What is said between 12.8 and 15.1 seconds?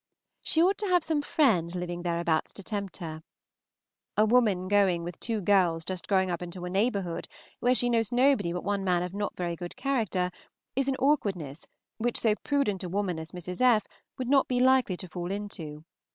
a woman as Mrs. F. would not be likely to